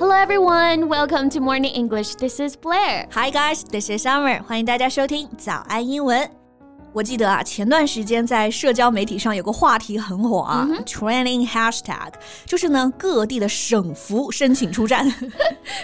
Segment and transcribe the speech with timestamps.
[0.00, 2.14] Hello everyone, welcome to Morning English.
[2.14, 3.06] This is Blair.
[3.12, 4.42] Hi guys, this is Summer.
[4.42, 6.39] 欢迎大家收听早安英文。
[6.92, 12.10] 我记得啊，前段时间在社交媒体上有个话题很火啊、嗯、，trending hashtag，
[12.46, 15.06] 就是呢各地的省服申请出战。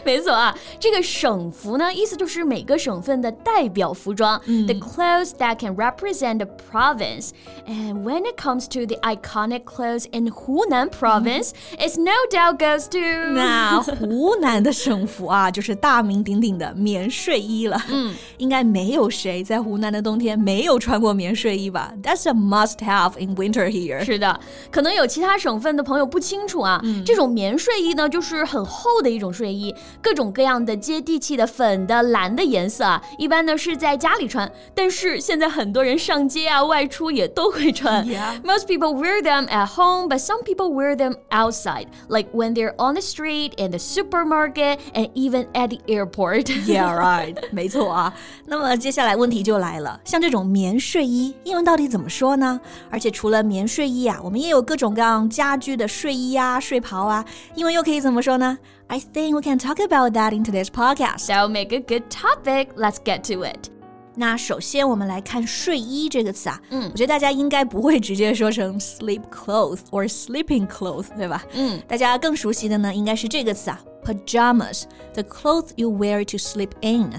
[0.06, 7.32] 没错啊，这个省服呢，意思就是每个省份的代表服装、嗯、，the clothes that can represent a province.
[7.66, 12.86] And when it comes to the iconic clothes in Hunan province, it no doubt goes
[12.88, 17.78] to 那湖南的省服啊，就是大名鼎鼎的棉睡衣了。
[17.90, 20.95] 嗯，应该没有谁在湖南的冬天没有穿。
[20.96, 21.92] 穿过棉睡衣吧？
[22.02, 24.04] That's a must have in winter here。
[24.04, 24.38] 是的，
[24.70, 26.80] 可能有其他省份的朋友不清楚啊。
[26.84, 38.06] 嗯、这种棉睡衣呢，就是很厚的一种睡衣，各种各样的接地气的粉的、蓝的颜色啊，一般呢是在家里穿，但是现在很多人上街啊、外出也都会穿。
[38.06, 38.40] Yeah.
[38.42, 42.74] Most people wear them at home, but some people wear them outside, like when they're
[42.76, 46.50] on the street, in the supermarket, and even at the airport.
[46.66, 47.36] Yeah, right.
[47.50, 48.14] 没错啊。
[48.46, 52.60] 那么接下来问题就来了，像这种棉 睡衣，英文到底怎么说呢？
[52.90, 57.24] 而且除了棉睡衣啊，我们也有各种各样家居的睡衣啊、睡袍啊，
[57.54, 58.58] 英文又可以怎么说呢？
[58.88, 61.20] I think we can talk about that in today's podcast.
[61.20, 62.68] So make a good topic.
[62.76, 63.70] Let's get to it.
[64.14, 71.42] 那首先我们来看睡衣这个词啊，嗯，我觉得大家应该不会直接说成 sleep clothes or sleeping clothes，对吧？
[71.54, 77.10] 嗯，大家更熟悉的呢应该是这个词啊，pajamas，the clothes you wear to sleep in。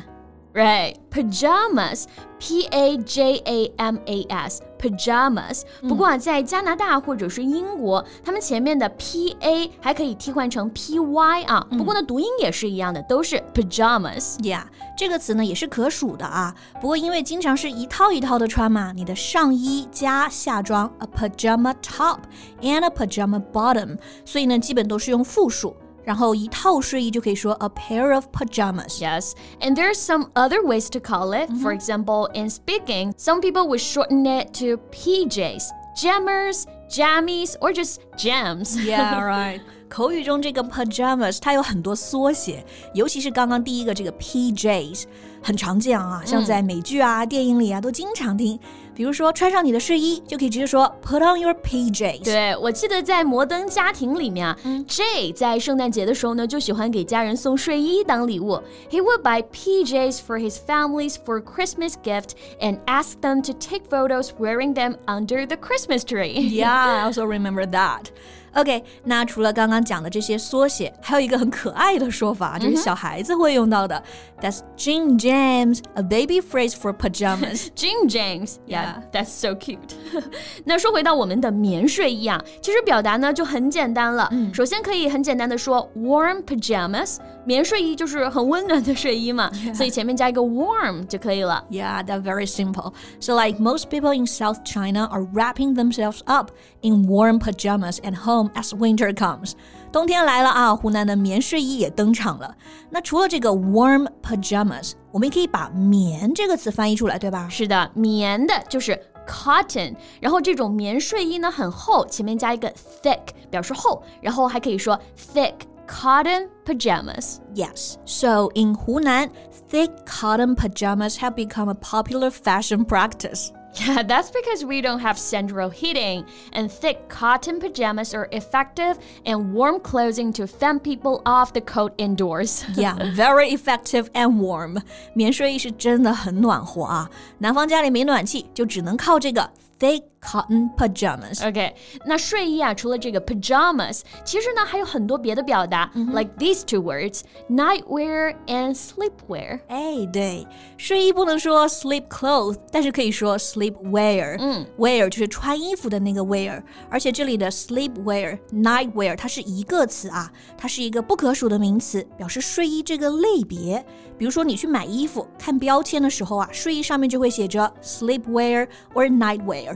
[0.57, 2.03] Right, pajamas,
[2.37, 5.63] P A J A M A S, pajamas。
[5.81, 11.65] 不过啊，在加拿大或者是英国，他们前面的 P A 还可以替换成 P Y 啊。
[11.71, 14.35] 不过呢，读音也是一样的，都是 pajamas。
[14.43, 14.61] Yeah，
[14.95, 16.53] 这个词呢也是可数的啊。
[16.79, 22.19] 不过因为经常是一套一套的穿嘛，你的上衣加下装 a pajama top
[22.61, 25.75] and a pajama bottom，所以呢基本都是用复数。
[26.07, 28.99] 然后一套睡衣就可以说 a pair of pajamas.
[28.99, 31.49] Yes, and there's some other ways to call it.
[31.61, 35.63] For example, in speaking, some people would shorten it to PJs,
[35.95, 38.77] jammers, jammies, or just jams.
[38.83, 39.61] Yeah, right.
[39.89, 45.03] 口语中这个 pajamas 它有很多缩写，尤其是刚刚第一个这个 PJs
[45.41, 48.59] 很常见啊，像在美剧啊、电影里啊都经常听。
[48.98, 52.24] 比如说穿上你的睡衣，就可以直接说 put on your PJs。
[52.24, 58.60] 对，我记得在《摩登家庭》里面啊、嗯、，Jay 在圣诞节的时候呢，就喜欢给家人送睡衣当礼物。
[58.90, 64.30] He would buy PJs for his families for Christmas gift and ask them to take photos
[64.36, 66.34] wearing them under the Christmas tree.
[66.58, 68.06] Yeah, I also remember that.
[68.54, 74.02] OK，那除了刚刚讲的这些缩写，还有一个很可爱的说法，就是小孩子会用到的。
[74.40, 77.68] That's jim-jams, a baby phrase for pajamas.
[77.76, 79.01] jim-jams, yeah, Yeah.
[79.11, 79.77] that's so cute.
[80.63, 84.29] 那说回到我们的棉睡衣啊，其实表达呢就很简单了。
[84.53, 91.63] 首先可以很简单的说 warm pajamas，棉睡衣就是很温暖的睡衣嘛所 以前面加一个 warm 就可以了。
[91.69, 92.93] Yeah, that's very simple.
[93.19, 98.15] So, like most people in South China are wrapping themselves up in warm pajamas at
[98.15, 99.55] home as winter comes.
[99.90, 102.54] 冬天来了啊，湖南的棉睡衣也登场了。
[102.90, 107.48] 那除了这个 warm pajamas，我们也可以把“棉”这个词翻译出来，对吧？
[107.50, 112.70] 是的，棉的就是 cotton，然后这种棉睡衣呢很厚，前面加一个
[113.02, 114.98] thick 表示厚，然后还可以说
[115.34, 115.54] thick
[115.88, 117.36] cotton pajamas。
[117.54, 117.94] Yes.
[118.04, 119.30] So in Hunan,
[119.70, 123.48] thick cotton pajamas have become a popular fashion practice.
[123.75, 129.51] Yeah, that's because we don't have central heating, and thick cotton pajamas are effective and
[129.51, 132.63] warm clothing to fend people off the cold indoors.
[132.75, 134.79] Yeah, very effective and warm.
[135.15, 137.09] 棉睡衣是真的很暖和啊。
[137.39, 139.49] 南方家里没暖气，就只能靠这个
[139.79, 141.45] thick cotton pajamas.
[141.47, 149.59] OK，那睡衣啊，除了这个 pajamas，其实呢还有很多别的表达、l i k e these two words, nightwear and sleepwear。
[149.67, 154.37] 哎，对，睡衣不能说 sleep clothes，但是可以说 sleep wear。
[154.39, 163.83] 嗯，wear 就是穿衣服的那个 wear，而且这里的 sleep wear、night wear 它是一个词啊，它是一个不可数的名词，表示睡衣这个类别。
[164.17, 169.75] 比如说你去买衣服，看标签的时候啊，睡衣上面就会写着 sleep wear or night wear。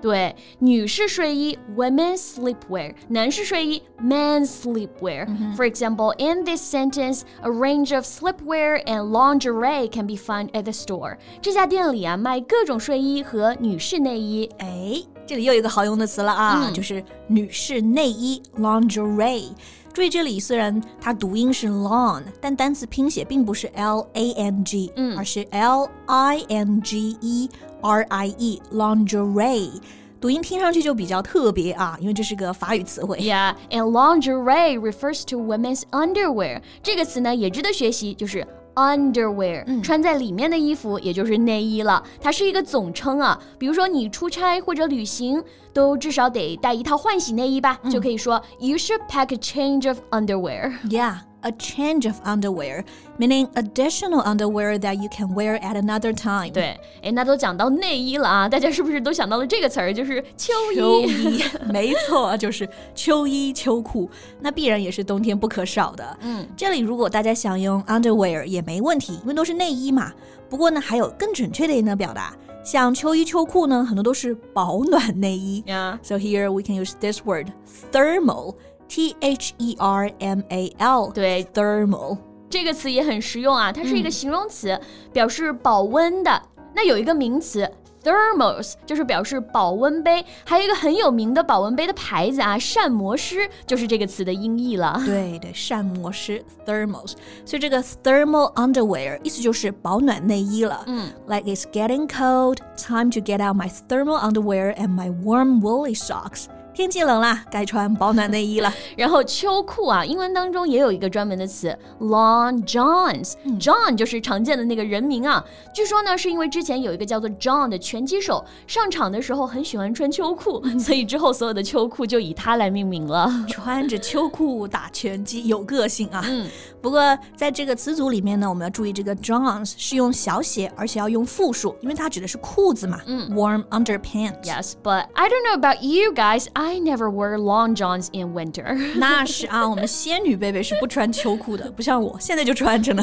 [0.00, 9.88] 对，女士睡衣 women's sleepwear，男士睡衣 men's sleepwear。For example, in this sentence, a range of sleepwear and lingerie
[9.88, 11.16] can be found at the store。
[11.40, 14.48] 这家店里啊，卖各种睡衣和女士内衣。
[14.58, 19.51] 哎， 这里又有一个好用的词了啊，就是女士内衣 lingerie。
[19.93, 27.49] 注意这里虽然它读音是 long，但单词拼写并不是 l a n g，而是 l i n g e
[27.81, 29.71] r i e lingerie。
[30.19, 33.17] 读音听上去就比较特别啊，因为这是个法语词汇。
[33.19, 36.61] Yeah, and lingerie refers to women's underwear.
[36.83, 38.45] 这个词呢也值得学习，就是
[38.75, 42.03] underwear，、穿在里面的衣服，也就是内衣了。
[42.19, 43.39] 它是一个总称啊。
[43.57, 50.73] 比如说你出差或者旅行，都至少得带一套换洗内衣吧，就可以说 You should pack a change of underwear.
[50.89, 51.30] Yeah.
[51.42, 52.82] A change of underwear,
[53.18, 56.50] meaning additional underwear that you can wear at another time.
[56.50, 60.76] 对，哎，那都讲到内衣了啊，大家是不是都想到了这个词儿，就是秋衣？
[60.76, 64.10] 秋衣，没错，就是秋衣秋裤，
[64.40, 66.18] 那必然也是冬天不可少的。
[66.22, 70.12] 嗯，这里如果大家想用 underwear 也没问题，因为都是内衣嘛。
[70.50, 75.62] 不过呢，还有更准确的一个表达，像秋衣秋裤呢，很多都是保暖内衣。
[75.64, 75.98] Yeah.
[76.02, 77.52] So here we can use this word
[77.92, 78.56] thermal.
[78.90, 82.18] T H E R M A L，对，thermal
[82.48, 84.80] 这个词也很实用啊，它是一个形容词，
[85.12, 86.40] 表示保温的。
[86.74, 87.68] 那有一个名词
[88.04, 90.24] thermos，就是表示保温杯。
[90.44, 95.02] 还有一个很有名的保温杯的牌子啊，膳魔师就是这个词的音译了。
[95.04, 97.14] 对对，膳魔师 thermos，
[97.44, 100.84] 所以这个 thermal underwear 意思就是保暖内衣了。
[100.86, 106.44] 嗯，like it's getting cold, time to get out my thermal underwear and my warm woolly socks.
[106.73, 108.73] 天气冷啦，该穿保暖内衣了。
[108.95, 113.33] 然后秋裤啊，英文当中也有一个专门的词 Long Johns。
[113.59, 115.43] John 就是常见的那个人名啊。
[115.73, 123.29] 据说呢，是因为之前有一个叫做 John 的拳击手上场的时候很喜欢穿秋裤，所以之后所有的秋裤就以他来命名了。
[123.49, 126.23] 穿着秋裤打拳击，有个性啊。
[126.27, 126.47] 嗯，
[126.81, 133.01] 不过在这个词组里面呢，我们要注意这个 Johns 是用小写，而且要用复数，因为它指的是裤子嘛。
[133.05, 134.43] 嗯，warm underpants。
[134.43, 136.45] Yes, but I don't know about you guys.
[136.60, 138.76] I never wear long johns in winter.
[138.98, 143.02] 那是啊，我们仙女贝贝是不穿秋裤的，不像我现在就穿着呢。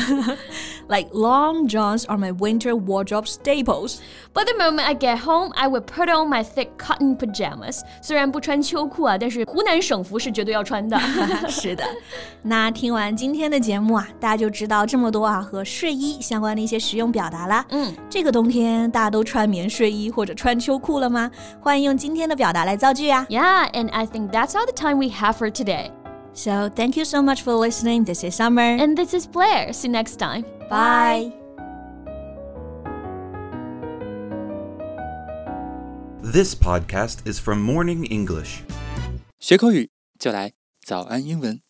[0.88, 3.98] like long johns are my winter wardrobe staples.
[4.34, 7.82] But the moment I get home, I would put on my thick cotton pajamas.
[8.02, 11.00] 虽然不穿秋裤啊，但是湖南省服是绝对要穿的。
[11.48, 11.84] 是的，
[12.42, 17.66] 那听完今天的节目啊，大家就知道这么多啊和睡衣相关的一些实用表达啦。
[17.70, 21.30] 嗯，这个冬天大家都穿棉睡衣或者穿秋裤了吗？
[21.62, 23.26] 欢迎用今天的表达来造句啊。
[23.48, 25.92] Yeah, and I think that's all the time we have for today.
[26.34, 28.06] So thank you so much for listening.
[28.06, 28.62] This is Summer.
[28.62, 29.72] And this is Blair.
[29.74, 30.46] See you next time.
[30.70, 31.32] Bye.
[36.22, 38.64] This podcast is from Morning English.
[39.40, 41.64] 学口语就来早安英文。